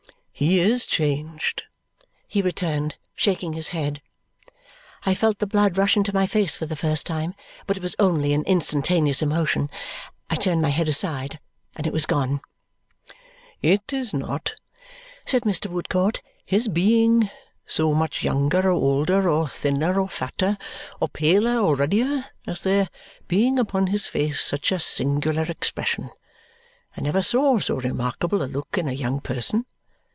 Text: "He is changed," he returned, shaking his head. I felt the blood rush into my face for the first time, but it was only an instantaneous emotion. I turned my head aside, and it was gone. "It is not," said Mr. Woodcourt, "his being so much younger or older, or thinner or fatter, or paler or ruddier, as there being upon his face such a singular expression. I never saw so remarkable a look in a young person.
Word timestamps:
"He 0.33 0.59
is 0.59 0.87
changed," 0.87 1.65
he 2.27 2.41
returned, 2.41 2.95
shaking 3.13 3.53
his 3.53 3.67
head. 3.67 4.01
I 5.05 5.13
felt 5.13 5.37
the 5.37 5.45
blood 5.45 5.77
rush 5.77 5.95
into 5.95 6.15
my 6.15 6.25
face 6.25 6.57
for 6.57 6.65
the 6.65 6.75
first 6.75 7.05
time, 7.05 7.35
but 7.67 7.77
it 7.77 7.83
was 7.83 7.95
only 7.99 8.33
an 8.33 8.43
instantaneous 8.45 9.21
emotion. 9.21 9.69
I 10.31 10.35
turned 10.37 10.63
my 10.63 10.69
head 10.69 10.87
aside, 10.87 11.39
and 11.75 11.85
it 11.85 11.93
was 11.93 12.07
gone. 12.07 12.41
"It 13.61 13.93
is 13.93 14.15
not," 14.15 14.55
said 15.27 15.43
Mr. 15.43 15.67
Woodcourt, 15.69 16.23
"his 16.43 16.67
being 16.67 17.29
so 17.67 17.93
much 17.93 18.23
younger 18.23 18.61
or 18.67 18.71
older, 18.71 19.29
or 19.29 19.47
thinner 19.47 20.01
or 20.01 20.09
fatter, 20.09 20.57
or 20.99 21.07
paler 21.07 21.55
or 21.59 21.75
ruddier, 21.75 22.25
as 22.47 22.61
there 22.61 22.89
being 23.27 23.59
upon 23.59 23.87
his 23.87 24.07
face 24.07 24.41
such 24.41 24.71
a 24.71 24.79
singular 24.79 25.43
expression. 25.43 26.09
I 26.97 27.01
never 27.01 27.21
saw 27.21 27.59
so 27.59 27.75
remarkable 27.75 28.41
a 28.41 28.45
look 28.47 28.75
in 28.75 28.87
a 28.87 28.91
young 28.93 29.19
person. 29.21 29.67